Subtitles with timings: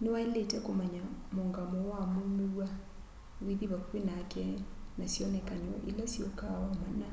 [0.00, 1.02] ni wailitwe kumanya
[1.34, 2.68] muungamo wa muumiw'a
[3.44, 4.44] withi vakuvi nake
[4.98, 7.08] na syonekany'o ila syukaa o mana